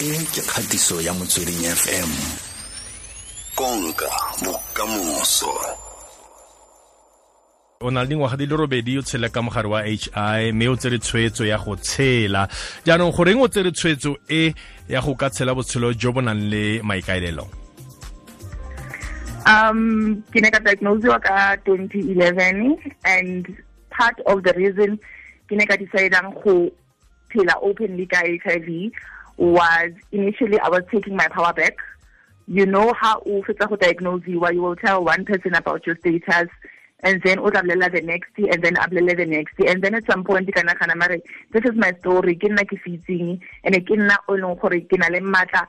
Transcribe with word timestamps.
e 0.00 0.16
ke 0.32 0.40
kgatiso 0.40 0.96
ya 1.04 1.12
motsweding 1.12 1.60
fm 1.76 2.10
konka 3.52 4.08
bokamoso. 4.40 5.52
O 7.84 7.90
na 7.90 8.00
le 8.00 8.08
dingwaga 8.08 8.36
di 8.36 8.46
le 8.46 8.56
robedi 8.56 8.96
o 8.96 9.02
tshele 9.02 9.28
ka 9.28 9.42
mogare 9.42 9.68
wa 9.68 9.82
hi 9.84 10.52
mme 10.52 10.68
o 10.68 10.76
tsere 10.76 10.98
tshwetso 10.98 11.44
ya 11.44 11.58
go 11.58 11.76
tshela. 11.76 12.48
Jaanong 12.86 13.12
goreng 13.12 13.44
o 13.44 13.48
tsere 13.48 13.72
tshwetso 13.72 14.16
e 14.30 14.54
ya 14.88 15.02
go 15.02 15.14
ka 15.14 15.28
tshela 15.28 15.52
botshelo 15.52 15.92
jo 15.92 16.12
bo 16.12 16.20
nang 16.24 16.48
le 16.48 16.80
maikaelelo? 16.80 17.44
Um 19.44 20.24
ke 20.32 20.40
ne 20.40 20.48
ka 20.48 20.64
diagnosiwa 20.64 21.20
ka 21.20 21.60
2011 21.68 22.80
and 23.04 23.52
part 23.90 24.16
of 24.24 24.40
the 24.48 24.56
reason 24.56 24.96
ke 25.44 25.60
ne 25.60 25.68
ka 25.68 25.76
decidang 25.76 26.32
go 26.40 26.72
phela 27.28 27.52
openly 27.60 28.08
ka 28.08 28.24
HIV 28.24 28.88
was 29.40 29.92
initially 30.12 30.60
I 30.60 30.68
was 30.68 30.82
taking 30.92 31.16
my 31.16 31.26
power 31.28 31.52
back. 31.52 31.76
You 32.46 32.66
know 32.66 32.92
how 32.92 33.22
you 33.24 33.42
diagnose 33.80 34.22
you, 34.26 34.46
you 34.50 34.62
will 34.62 34.76
tell 34.76 35.02
one 35.04 35.24
person 35.24 35.54
about 35.54 35.86
your 35.86 35.96
status 35.96 36.48
and 37.02 37.22
then 37.22 37.38
o 37.38 37.50
the 37.50 38.02
next 38.04 38.30
and 38.36 38.62
then 38.62 38.74
ablela 38.74 39.16
the 39.16 39.24
next 39.24 39.54
and 39.66 39.82
then 39.82 39.94
at 39.94 40.04
some 40.06 40.22
point 40.22 40.52
ka 40.54 40.60
nagana 40.60 40.96
mare 40.96 41.18
this 41.52 41.64
is 41.64 41.74
my 41.74 41.92
story 42.00 42.34
ke 42.36 42.50
nna 42.50 42.64
ke 42.68 42.76
fitseng 42.84 43.40
and 43.64 43.74
ke 43.86 43.96
nna 43.96 44.16
o 44.28 44.34
leng 44.34 44.60
gore 44.60 44.80
ke 44.80 44.98
na 44.98 45.08
le 45.08 45.20
matla 45.20 45.66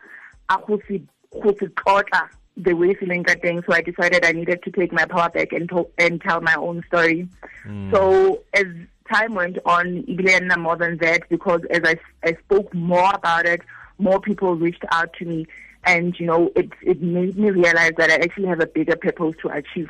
a 0.49 0.57
go 0.67 0.79
se 0.87 1.01
go 1.41 1.55
se 1.59 1.67
tlotla 1.81 2.27
the 2.57 2.73
way 2.73 2.93
feeling 2.93 3.23
ka 3.23 3.35
teng 3.43 3.63
so 3.65 3.73
i 3.73 3.81
decided 3.81 4.25
i 4.25 4.31
needed 4.31 4.61
to 4.63 4.71
take 4.71 4.91
my 4.91 5.05
power 5.05 5.29
back 5.29 5.53
and, 5.53 5.69
to, 5.69 5.87
and 5.97 6.21
tell 6.21 6.41
my 6.41 6.55
own 6.55 6.83
story 6.87 7.27
mm. 7.65 7.91
so 7.91 8.43
as 8.53 8.65
time 9.11 9.35
went 9.35 9.57
on, 9.65 10.03
Ibilena 10.03 10.57
more 10.57 10.75
than 10.75 10.97
that 10.97 11.27
because 11.29 11.61
as 11.69 11.81
I, 11.83 11.95
I 12.23 12.33
spoke 12.45 12.73
more 12.73 13.11
about 13.13 13.45
it, 13.45 13.61
more 13.97 14.19
people 14.19 14.55
reached 14.55 14.83
out 14.91 15.13
to 15.13 15.25
me. 15.25 15.47
And, 15.83 16.19
you 16.19 16.27
know, 16.27 16.51
it, 16.55 16.69
it 16.81 17.01
made 17.01 17.37
me 17.37 17.49
realize 17.49 17.93
that 17.97 18.11
I 18.11 18.15
actually 18.15 18.47
have 18.47 18.59
a 18.59 18.67
bigger 18.67 18.95
purpose 18.95 19.35
to 19.41 19.49
achieve 19.49 19.89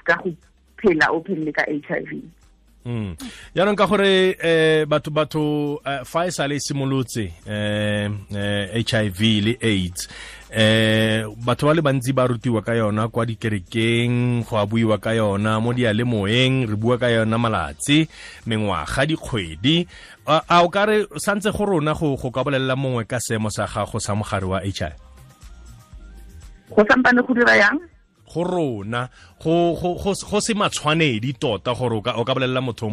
openly 1.09 1.53
HIV. 1.57 2.23
Mm. 2.85 3.13
yaanong 3.53 3.77
ka 3.77 3.85
gore 3.85 4.33
eh 4.41 4.85
batho 4.89 5.11
batho 5.13 5.43
uh, 5.85 6.01
fa 6.01 6.25
e 6.25 6.31
sale 6.33 6.57
simolotse 6.57 7.29
eh, 7.45 8.09
eh 8.33 8.81
HIV 8.81 9.19
le 9.45 9.53
AIDS 9.61 10.09
eh 10.49 11.21
batho 11.45 11.69
ba 11.69 11.77
le 11.77 11.85
bantsi 11.85 12.09
ba 12.09 12.25
rutiwa 12.25 12.65
ka 12.65 12.73
yona 12.73 13.05
kwa 13.07 13.25
dikerekeng 13.29 14.41
go 14.41 14.57
a 14.57 14.65
buiwa 14.65 14.97
ka 14.97 15.13
yona 15.13 15.61
mo 15.61 15.77
dialemoeng 15.77 16.65
re 16.65 16.75
bua 16.75 16.97
ka 16.97 17.13
yona 17.13 17.37
malatsi 17.37 18.09
mengwaga 18.49 19.05
dikgwedi. 19.05 19.85
A 20.25 20.65
o 20.65 20.69
kare 20.69 21.05
santse 21.21 21.53
go 21.53 21.65
rona 21.65 21.93
go 21.93 22.17
go 22.17 22.31
ka 22.33 22.41
bolelela 22.41 22.73
mongwe 22.75 23.05
ka 23.05 23.21
seemo 23.21 23.53
sa 23.53 23.69
gago 23.69 24.01
sa 24.01 24.17
mogare 24.17 24.49
wa 24.49 24.57
HIV 24.57 25.11
go 26.71 26.81
sampane 26.87 27.21
go 27.21 27.33
dira 27.35 27.55
yang 27.59 27.77
go 28.33 28.43
rona 28.43 29.09
go 29.43 29.75
go 29.75 30.39
se 30.39 30.53
matshwanedi 30.53 31.33
tota 31.39 31.73
gore 31.73 31.95
o 31.97 32.01
ka 32.01 32.13
o 32.15 32.23
ka 32.23 32.33
bolelela 32.33 32.61
motho 32.61 32.89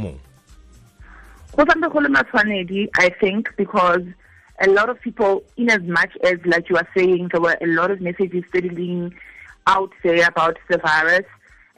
go 1.56 1.64
santse 1.64 1.92
go 1.92 2.00
le 2.00 2.08
matshwanedi 2.08 2.88
i 2.98 3.08
think 3.20 3.54
because 3.56 4.02
a 4.60 4.68
lot 4.68 4.88
of 4.88 5.00
people 5.00 5.42
in 5.56 5.70
as 5.70 5.82
much 5.82 6.10
as 6.24 6.38
like 6.44 6.68
you 6.68 6.76
are 6.76 6.88
saying 6.96 7.28
there 7.32 7.40
were 7.40 7.56
a 7.60 7.66
lot 7.66 7.90
of 7.90 8.00
messages 8.00 8.44
steadily 8.48 9.12
out 9.66 9.92
there 10.02 10.26
about 10.26 10.56
the 10.68 10.78
virus 10.78 11.26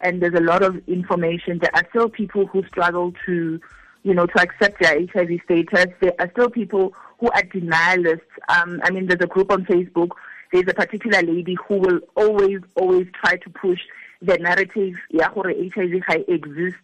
and 0.03 0.23
there's 0.23 0.35
a 0.35 0.41
lot 0.41 0.63
of 0.63 0.77
information 0.89 1.59
there 1.59 1.75
are 1.75 1.87
still 1.91 2.09
people 2.09 2.47
who 2.47 2.65
struggle 2.67 3.13
to 3.27 3.61
you 4.03 4.15
know 4.15 4.27
to 4.27 4.41
accept 4.41 4.81
their 4.81 4.99
hiv 5.13 5.29
status. 5.45 5.93
There 6.01 6.15
are 6.19 6.31
still 6.31 6.51
people 6.51 6.95
who 7.19 7.29
are 7.31 7.43
denialists. 7.43 8.21
Um, 8.49 8.81
i 8.85 8.91
mean 8.91 9.07
there's 9.07 9.21
a 9.21 9.27
group 9.27 9.51
on 9.51 9.65
facebook 9.65 10.11
there's 10.53 10.69
a 10.69 10.75
particular 10.75 11.23
lady 11.23 11.57
who 11.67 11.77
will 11.77 12.01
always, 12.17 12.61
always 12.75 13.07
try 13.23 13.37
to 13.37 13.51
push 13.51 13.81
the 14.23 14.37
narrative 14.39 14.95
ya 15.11 15.29
gore 15.31 15.53
HIV 15.75 16.03
ga 16.07 16.25
exist 16.29 16.77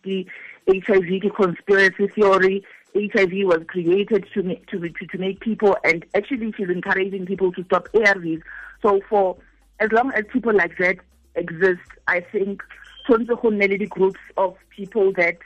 HIV 0.68 1.34
conspiracy 1.36 2.08
theory 2.08 2.64
HIV 2.94 3.32
was 3.44 3.62
created 3.68 4.26
to 4.32 4.42
make, 4.42 4.66
to, 4.68 4.78
to, 4.78 5.18
make 5.18 5.40
people 5.40 5.76
and 5.84 6.04
actually 6.14 6.52
she's 6.52 6.70
encouraging 6.70 7.26
people 7.26 7.52
to 7.52 7.64
stop 7.64 7.88
ARVs 7.92 8.40
so 8.80 9.00
for 9.08 9.36
as 9.80 9.92
long 9.92 10.12
as 10.12 10.24
people 10.32 10.54
like 10.54 10.78
that 10.78 10.96
exist 11.34 11.88
I 12.08 12.20
think 12.20 12.62
tshwanetse 13.06 13.40
go 13.42 13.50
nne 13.50 13.88
groups 13.88 14.20
of 14.38 14.56
people 14.70 15.12
that 15.12 15.36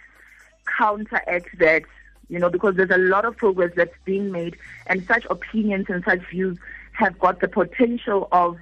counteract 0.79 1.59
that 1.59 1.83
you 2.29 2.39
know 2.39 2.49
because 2.49 2.77
there's 2.77 2.91
a 2.91 2.99
lot 2.99 3.25
of 3.25 3.37
progress 3.37 3.73
that's 3.75 3.99
being 4.05 4.31
made 4.31 4.57
and 4.87 5.05
such 5.07 5.27
opinions 5.29 5.87
and 5.89 6.05
such 6.05 6.21
views 6.31 6.57
have 7.01 7.19
got 7.19 7.41
the 7.41 7.49
potential 7.49 8.29
of 8.33 8.57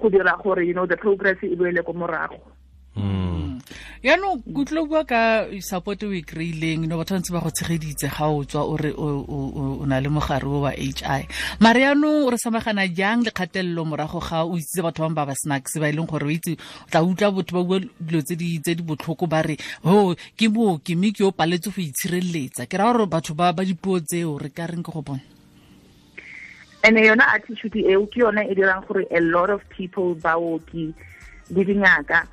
go 0.00 0.08
dira 0.08 0.34
gore 0.42 0.62
you 0.62 0.74
know 0.74 0.86
the 0.86 0.96
progress 0.96 1.38
e 1.42 1.56
boele 1.56 1.82
ko 1.84 1.92
morago. 1.92 2.38
Hmm. 2.94 3.58
yaanong 4.02 4.42
kutlwa 4.54 4.82
bua 4.90 5.02
ka 5.06 5.46
support 5.62 6.02
o 6.02 6.10
e 6.10 6.22
kry-ileng 6.26 6.90
no 6.90 6.98
batho 6.98 7.14
bantse 7.14 7.30
ba 7.30 7.38
go 7.38 7.54
tshegeditse 7.54 8.10
ga 8.10 8.26
o 8.26 8.42
tswa 8.42 8.62
o 8.66 8.74
re 8.76 8.90
o 8.90 9.86
na 9.86 10.00
le 10.02 10.10
mogare 10.10 10.42
o 10.42 10.66
wa 10.66 10.72
h 10.74 11.06
i 11.06 11.22
mare 11.62 11.86
yaanong 11.86 12.26
re 12.34 12.36
samagana 12.36 12.90
jang 12.90 13.22
le 13.22 13.30
kgatelelo 13.30 13.86
morago 13.86 14.18
ga 14.18 14.42
o 14.42 14.58
itsitse 14.58 14.82
batho 14.82 15.06
bangwe 15.06 15.14
ba 15.14 15.30
ba 15.30 15.34
snacks 15.38 15.78
ba 15.78 15.86
e 15.86 15.94
leng 15.94 16.10
gore 16.10 16.26
ba 16.26 16.34
itse 16.34 16.58
o 16.58 16.90
tla 16.90 17.00
utlwa 17.06 17.30
botho 17.30 17.52
ba 17.54 17.62
bua 17.62 17.78
dilo 17.78 18.20
tse 18.26 18.34
di 18.34 18.82
botlhoko 18.82 19.30
ba 19.30 19.46
re 19.46 19.54
o 19.86 20.18
ke 20.34 20.50
mooki 20.50 20.98
mme 20.98 21.14
ke 21.14 21.22
o 21.22 21.30
paletse 21.30 21.70
go 21.70 21.78
itshireletsa. 21.78 22.66
Ke 22.66 22.82
ra 22.82 22.90
gore 22.90 23.06
batho 23.06 23.38
ba 23.38 23.54
dipuo 23.54 24.02
tseo 24.02 24.34
re 24.34 24.50
ka 24.50 24.66
reng 24.66 24.82
ke 24.82 24.90
go 24.90 25.06
bona 25.06 25.22
and 26.84 26.96
yona 26.96 27.26
attitude 27.34 27.76
eo 27.76 28.06
ke 28.06 28.22
yona 28.22 28.44
e 28.50 28.54
dirang 28.54 28.86
gore 28.86 29.04
a 29.10 29.20
lot 29.20 29.50
of 29.50 29.66
people 29.68 30.14
baoki 30.14 30.94
le 31.50 31.64
dingaka 31.64 32.26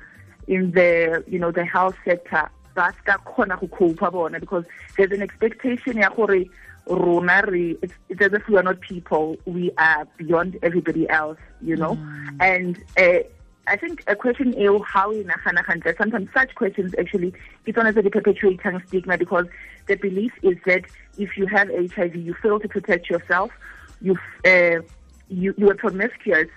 in 0.46 0.70
the 0.72 1.24
you 1.28 1.38
know 1.38 1.50
the 1.50 1.64
health 1.64 1.96
sector 2.04 2.50
ba 2.74 2.92
ska 3.00 3.18
khona 3.24 3.58
go 3.60 3.68
cope 3.68 4.12
bona 4.12 4.40
because 4.40 4.64
there's 4.96 5.12
an 5.12 5.22
expectation 5.22 5.96
ya 5.96 6.10
gore 6.10 6.44
rona 6.86 7.42
re 7.46 7.76
it's, 7.82 7.94
it's 8.08 8.20
as 8.20 8.32
if 8.32 8.48
we 8.48 8.56
are 8.56 8.62
not 8.62 8.80
people 8.80 9.36
we 9.44 9.70
are 9.78 10.06
beyond 10.16 10.58
everybody 10.62 11.08
else 11.08 11.38
you 11.62 11.76
know 11.76 11.94
mm. 11.94 12.36
and 12.40 12.82
uh, 12.98 13.20
I 13.66 13.76
think 13.76 14.02
a 14.08 14.16
question 14.16 14.52
is 14.54 14.70
how 14.84 15.12
in 15.12 15.30
a 15.30 15.94
sometimes 15.96 16.28
such 16.34 16.54
questions 16.56 16.92
actually 16.98 17.32
it's 17.66 17.76
one 17.76 17.86
of 17.86 17.94
the 17.94 18.02
perpetuating 18.02 18.82
stigma 18.88 19.16
because 19.16 19.46
the 19.86 19.94
belief 19.94 20.32
is 20.42 20.56
that 20.66 20.84
if 21.18 21.36
you 21.36 21.46
have 21.46 21.68
HIV 21.68 22.16
you 22.16 22.34
fail 22.34 22.58
to 22.58 22.68
protect 22.68 23.08
yourself 23.08 23.52
you 24.00 24.16
uh, 24.44 24.80
you 25.28 25.54
you 25.56 25.70
are 25.70 25.74
promiscuous. 25.74 26.48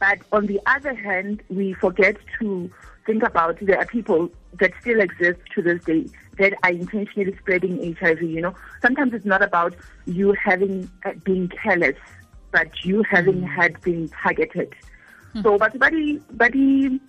But 0.00 0.18
on 0.32 0.46
the 0.46 0.60
other 0.66 0.94
hand, 0.94 1.42
we 1.48 1.72
forget 1.74 2.16
to 2.40 2.70
think 3.06 3.22
about 3.22 3.58
there 3.60 3.78
are 3.78 3.86
people 3.86 4.30
that 4.60 4.72
still 4.80 5.00
exist 5.00 5.40
to 5.54 5.62
this 5.62 5.82
day 5.84 6.06
that 6.38 6.54
are 6.62 6.70
intentionally 6.70 7.36
spreading 7.38 7.96
HIV. 8.00 8.22
You 8.22 8.42
know, 8.42 8.54
sometimes 8.82 9.14
it's 9.14 9.24
not 9.24 9.42
about 9.42 9.74
you 10.06 10.32
having 10.32 10.90
uh, 11.04 11.12
been 11.24 11.48
careless, 11.48 11.96
but 12.50 12.84
you 12.84 13.02
having 13.08 13.42
mm. 13.42 13.54
had 13.54 13.80
been 13.82 14.08
targeted. 14.08 14.74
Mm. 15.34 15.42
So, 15.42 15.58
but 15.58 15.78
body 15.78 16.20
body 16.32 17.00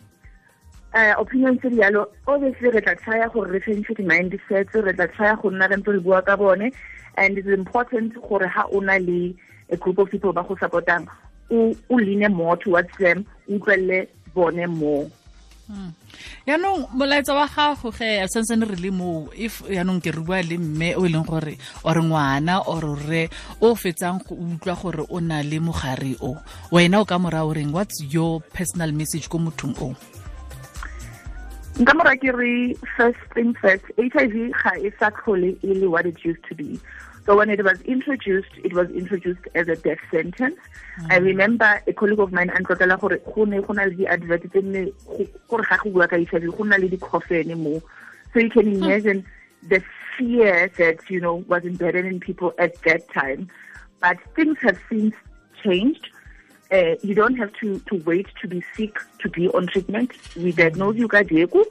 uh, 0.94 1.13
opinion 1.18 1.59
tse 1.59 1.69
di 1.69 1.78
yalo 1.78 2.07
obviously 2.28 2.69
re 2.69 2.81
tla 2.81 2.95
tshaya 2.95 3.31
gore 3.31 3.51
re 3.51 3.59
change 3.59 3.88
di-mindsets 3.97 4.74
re 4.74 4.94
tla 4.94 5.07
tshaya 5.07 5.41
go 5.41 5.50
nna 5.50 5.68
re 5.69 5.78
ntse 5.78 5.91
re 5.97 6.00
bua 6.00 6.22
ka 6.22 6.35
bone 6.38 6.72
and 7.18 7.38
it's 7.38 7.47
important 7.47 8.16
gore 8.28 8.47
ha 8.47 8.63
o 8.72 8.79
na 8.79 8.97
le 9.07 9.35
a 9.69 9.77
group 9.77 9.97
of 9.99 10.09
people 10.09 10.33
ba 10.33 10.43
go 10.43 10.55
supportang 10.55 11.07
o 11.51 11.75
leane 11.89 12.27
lean 12.27 12.33
more 12.33 12.57
towards 12.57 12.89
them 12.97 13.25
o 13.49 13.53
utlwelle 13.53 14.07
bone 14.33 14.67
more. 14.67 15.09
Hmm. 15.65 15.89
yaanong 16.45 16.93
molaetsa 16.93 17.33
wa 17.33 17.47
gago 17.49 17.89
ge 17.89 18.21
santsane 18.29 18.69
re 18.69 18.77
le 18.77 18.91
moo 18.93 19.33
if 19.33 19.65
yaanong 19.65 19.97
ke 19.97 20.13
re 20.13 20.21
bua 20.21 20.43
le 20.45 20.57
mme 20.61 20.93
o 20.93 21.05
e 21.05 21.09
leng 21.09 21.25
gore 21.25 21.57
ore 21.81 22.01
ngwana 22.05 22.61
or 22.69 22.85
re 23.09 23.29
o 23.61 23.73
fetsang 23.73 24.21
go 24.21 24.37
utlwa 24.37 24.75
gore 24.77 25.03
o 25.09 25.17
na 25.19 25.41
le 25.41 25.57
mogare 25.57 26.13
o. 26.21 26.37
Wena 26.69 27.01
o 27.01 27.05
ka 27.05 27.17
mora 27.17 27.41
o 27.41 27.50
reng 27.50 27.73
what's 27.73 27.97
your 28.13 28.41
personal 28.53 28.94
message 28.94 29.25
ko 29.25 29.41
mothong 29.41 29.73
o? 29.81 29.95
Nka 31.81 31.94
mora 31.97 32.13
ke 32.13 32.29
re 32.29 32.77
first 32.94 33.18
thing 33.33 33.57
first 33.57 33.89
v 33.97 34.06
ga 34.13 34.73
e 34.77 34.94
sa 35.01 35.09
tlhole 35.09 35.57
e 35.65 35.73
le 35.73 35.89
what 35.89 36.06
it 36.06 36.21
used 36.21 36.45
to 36.45 36.53
be 36.53 36.77
So 37.25 37.36
when 37.36 37.50
it 37.50 37.63
was 37.63 37.81
introduced, 37.81 38.51
it 38.63 38.74
was 38.74 38.89
introduced 38.92 39.48
as 39.56 39.68
a 39.68 39.75
death 39.75 39.98
sentence. 40.12 40.60
Mm. 41.00 41.12
I 41.12 41.16
remember 41.18 41.81
a 41.88 41.94
colleague 41.94 42.19
of 42.19 42.31
mine 42.31 42.50
antlotela 42.50 43.00
gore 43.00 43.18
go 43.33 43.45
ne 43.45 43.62
go 43.62 43.74
na 43.74 43.86
le 43.86 43.95
di-advert 43.95 44.44
tse 44.51 44.62
nne 44.62 44.94
gore 45.50 45.66
ga 45.69 45.77
go 45.83 45.89
bua 45.89 46.07
ka 46.07 46.18
so 48.33 48.42
you 48.42 48.50
can 48.50 48.68
imagine 48.68 49.25
the 49.63 49.81
fear 50.18 50.69
that 50.77 51.10
you 51.10 51.22
know 51.22 51.36
was 51.48 51.63
embedded 51.63 52.06
in 52.06 52.19
people 52.19 52.54
at 52.60 52.75
that 52.83 53.10
time. 53.13 53.48
But 54.01 54.18
things 54.36 54.57
have 54.62 54.78
since 54.89 55.16
changed. 55.63 56.10
Uh, 56.71 56.95
you 57.01 57.16
don't 57.16 57.36
have 57.38 57.54
to 57.62 57.80
to 57.80 57.95
wait 58.06 58.28
to 58.42 58.48
be 58.48 58.63
sick 58.75 59.00
to 59.19 59.30
be 59.30 59.48
on 59.50 59.68
treatment. 59.68 60.12
We 60.36 60.51
diagnose 60.51 60.98
you 60.98 61.07
ka 61.07 61.24
jeko 61.24 61.66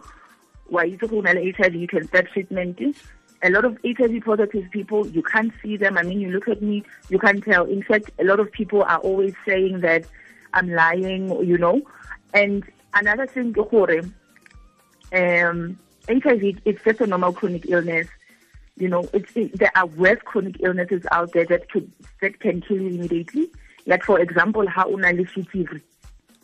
wa 0.71 0.83
itse 0.83 1.57
HIV 1.57 1.75
you 1.75 1.87
can 1.87 2.09
start 2.09 2.29
treatment 2.33 2.81
a 3.45 3.51
lot 3.51 3.67
of 3.67 3.79
HIV 3.85 4.25
positive 4.25 4.71
people, 4.71 5.07
you 5.07 5.23
can't 5.23 5.53
see 5.63 5.77
them. 5.77 5.99
I 5.99 6.03
mean, 6.03 6.19
you 6.19 6.31
look 6.31 6.49
at 6.49 6.63
me, 6.63 6.83
you 7.11 7.19
can't 7.19 7.45
tell. 7.45 7.67
In 7.67 7.83
fact, 7.83 8.11
a 8.19 8.25
lot 8.25 8.41
of 8.41 8.51
people 8.51 8.83
are 8.83 8.99
always 8.99 9.35
saying 9.47 9.81
that 9.81 10.07
I'm 10.55 10.71
lying, 10.71 11.29
you 11.47 11.59
know. 11.59 11.83
And 12.33 12.65
another 12.95 13.27
thing, 13.27 13.55
um, 15.13 15.79
HIV 16.09 16.59
is 16.65 16.81
just 16.85 17.01
a 17.03 17.07
normal 17.07 17.35
chronic 17.35 17.69
illness. 17.69 18.09
You 18.77 18.89
know, 18.89 19.09
it's, 19.13 19.37
it, 19.37 19.59
there 19.59 19.71
are 19.77 19.87
worse 19.87 20.21
chronic 20.25 20.57
illnesses 20.61 21.05
out 21.13 21.33
there 21.33 21.45
that 21.45 21.71
could 21.71 21.93
that 22.23 22.41
can 22.41 22.63
kill 22.63 22.79
you 22.79 22.89
immediately. 22.89 23.51
Like 23.87 24.03
for 24.03 24.19
example, 24.19 24.67
how 24.67 24.91
una 24.91 25.13
le 25.13 25.27
fever. 25.27 25.81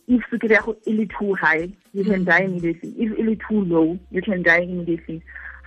If 0.07 0.23
sukiri 0.31 0.77
is 0.87 1.09
too 1.19 1.35
high, 1.35 1.71
you 1.95 2.05
can 2.05 2.25
die 2.25 2.43
immediately. 2.43 2.91
If 2.99 3.19
it 3.19 3.41
too 3.49 3.65
low, 3.65 3.99
you 4.11 4.23
can 4.23 4.43
die 4.43 4.61
immediately. 4.61 5.23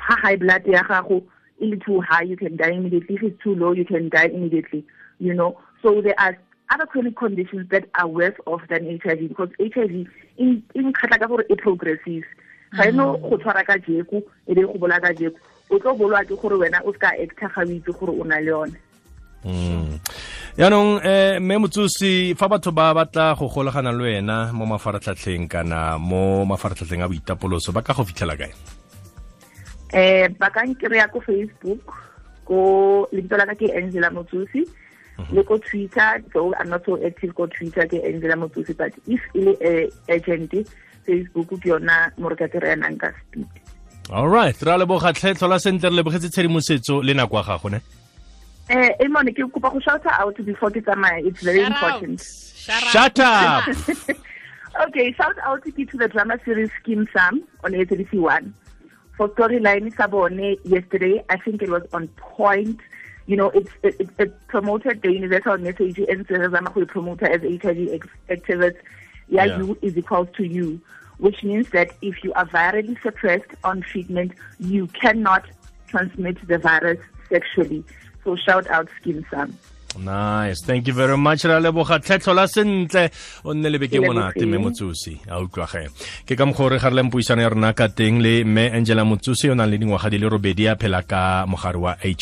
Ha 0.07 0.15
high 0.21 0.35
blood 0.35 0.65
ya 0.65 0.83
gago 0.83 1.23
e 1.59 1.65
le 1.65 1.77
too 1.77 2.01
high, 2.01 2.23
you 2.23 2.37
can 2.37 2.55
die 2.57 2.71
immediately. 2.71 3.15
If 3.15 3.23
it's 3.23 3.43
too 3.43 3.55
low, 3.55 3.71
you 3.71 3.85
can 3.85 4.09
die 4.09 4.25
immediately. 4.25 4.85
You 5.19 5.33
know, 5.33 5.57
so 5.81 6.01
there 6.01 6.19
are 6.19 6.37
other 6.69 6.85
chronic 6.85 7.15
conditions 7.15 7.69
that 7.69 7.85
are 7.95 8.07
worse 8.07 8.35
off 8.45 8.61
than 8.69 8.99
HIV 8.99 9.29
because 9.29 9.49
HIV 9.59 10.07
in 10.37 10.63
in 10.75 10.93
ka 10.93 11.27
gore 11.27 11.45
e 11.49 11.55
progresses. 11.55 12.23
Ga 12.75 12.87
eno 12.87 13.17
go 13.17 13.37
tshwara 13.37 13.65
ka 13.65 13.77
jeko, 13.77 14.23
e 14.47 14.53
be 14.53 14.61
go 14.61 14.73
bola 14.73 14.99
ka 14.99 15.13
jeko. 15.13 15.37
O 15.69 15.79
tlo 15.79 15.95
bolwa 15.97 16.25
ke 16.25 16.35
gore 16.41 16.57
wena 16.57 16.81
o 16.85 16.93
ska 16.93 17.13
acta 17.19 17.47
ga 17.47 17.61
o 17.61 17.69
itse 17.69 17.91
gore 17.99 18.11
o 18.11 18.23
na 18.23 18.39
le 18.39 18.51
yone. 18.51 18.77
Mm. 19.45 19.99
yaanong 20.53 21.01
um 21.01 21.41
mme 21.41 21.57
motsosi 21.57 22.37
fa 22.37 22.47
batho 22.47 22.71
ba 22.71 22.93
batla 22.93 23.33
go 23.33 23.49
golagana 23.49 23.91
le 23.91 24.03
wena 24.03 24.53
mo 24.53 24.65
mafaratlhatlheng 24.69 25.49
kana 25.49 25.97
mo 25.97 26.45
mafaratlhatlheng 26.45 27.01
a 27.01 27.09
boitapoloso 27.09 27.73
ba 27.73 27.81
ka 27.81 27.97
go 27.97 28.05
fitlhela 28.05 28.37
kae 28.37 28.53
eh 29.93 30.27
ba 30.39 30.49
ka 30.49 30.65
nkry-a 30.65 31.07
ko 31.07 31.21
facebook 31.21 31.81
ko 32.45 32.57
lebitso 33.13 33.37
la 33.37 33.45
ka 33.45 33.55
ke 33.55 33.69
angela 33.77 34.09
motsosi 34.09 34.65
le 35.31 35.43
ko 35.45 35.57
twitter 35.61 36.23
though 36.33 36.53
i'm 36.57 36.69
not 36.69 36.81
so 36.85 36.97
active 37.05 37.33
ko 37.37 37.45
twitter 37.47 37.85
ke 37.85 38.01
angela 38.01 38.35
motsosi 38.35 38.73
but 38.73 38.93
if 39.07 39.21
e 39.37 39.45
le 39.45 39.53
eh, 39.61 39.85
agent 40.09 40.53
facebook 41.05 41.53
ke 41.61 41.69
yona 41.69 42.09
mo 42.17 42.33
re 42.33 42.35
ka 42.41 42.49
kry-anang 42.49 42.97
ka 42.97 43.13
speed 43.21 43.47
all 44.09 44.27
right 44.27 44.57
ra 44.65 44.77
lebogatlhe 44.81 45.37
tlhola 45.37 45.61
sentle 45.61 45.93
re 45.93 46.01
lebogetse 46.01 46.33
tshedimosetso 46.33 47.01
le 47.05 47.13
nako 47.13 47.37
ya 47.37 47.43
gago 47.53 47.69
ne? 47.69 47.79
Eh 48.69 48.89
Elmon 49.03 49.29
ke 49.37 49.45
kopa 49.53 49.69
go 49.71 49.79
shout 49.79 50.05
out 50.07 50.35
before 50.45 50.71
ke 50.71 50.81
tsamaya 50.81 51.19
it's 51.21 51.43
very 51.43 51.61
important. 51.61 52.17
Shut 52.63 53.19
up 53.19 53.67
okay 54.87 55.11
shout 55.13 55.37
out 55.43 55.63
to 55.63 55.97
the 56.01 56.07
drama 56.07 56.39
series 56.45 56.71
Skim 56.79 57.07
Sam 57.13 57.43
on 57.63 57.73
A31 57.73 58.53
for 59.15 59.29
storyline 59.29 59.93
Sabone 59.95 60.57
yesterday 60.63 61.23
I 61.29 61.37
think 61.37 61.61
it 61.61 61.69
was 61.69 61.83
on 61.93 62.07
point. 62.09 62.79
You 63.25 63.37
know 63.37 63.49
it's 63.51 63.69
it, 63.83 63.95
it, 63.99 64.09
it 64.19 64.47
promoted 64.47 65.01
the 65.01 65.11
universal 65.11 65.57
message 65.57 65.97
and 65.99 66.27
go 66.27 66.85
promoter 66.85 67.25
as 67.25 67.41
HIV 67.41 68.01
activist. 68.29 68.75
Yeah, 69.29 69.45
Yeah. 69.45 69.57
you 69.57 69.77
is 69.81 69.97
equals 69.97 70.27
to 70.37 70.45
you 70.45 70.81
which 71.19 71.43
means 71.43 71.69
that 71.69 71.91
if 72.01 72.23
you 72.23 72.33
are 72.33 72.45
virally 72.47 73.01
suppressed 73.01 73.51
on 73.63 73.81
treatment 73.81 74.33
you 74.59 74.87
cannot 74.87 75.45
transmit 75.87 76.45
the 76.47 76.57
virus 76.57 76.99
sexually. 77.29 77.83
So 78.23 78.35
shout 78.35 78.67
out 78.69 78.89
Skeem 79.01 79.25
Saam 79.27 79.53
nice. 79.99 80.61
Thank 80.65 80.87
you 80.87 80.93
very 80.93 81.17
much 81.17 81.45
ra 81.45 81.59
leboga 81.59 81.99
tlhetlhola 81.99 82.47
sentle. 82.47 83.09
O 83.43 83.53
nne 83.53 83.69
lebeke 83.69 83.99
monate 83.99 84.45
mme 84.45 84.57
motsosi 84.57 85.19
a 85.29 85.39
utlwage. 85.41 85.89
Ke 86.25 86.37
ka 86.37 86.45
mokgwa 86.45 86.65
o 86.65 86.69
re 86.69 86.79
gareleng 86.79 87.11
puisano 87.11 87.41
ya 87.41 87.49
rona 87.49 87.73
ka 87.73 87.87
teng 87.87 88.21
le 88.21 88.43
mme 88.43 88.71
angela 88.73 89.05
motsosi 89.05 89.49
o 89.49 89.55
nang 89.55 89.69
le 89.69 89.77
dingwaga 89.77 90.09
di 90.09 90.17
le 90.17 90.29
robedi 90.29 90.67
a 90.67 90.75
phela 90.75 91.03
ka 91.03 91.45
mogare 91.45 91.77
wa 91.77 91.95
hi 92.01 92.15